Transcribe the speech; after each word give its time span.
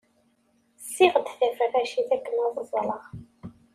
Ssiɣ-d 0.83 1.27
taferracit 1.39 2.09
akken 2.15 2.35
ad 2.45 2.55
ẓleɣ. 2.71 3.03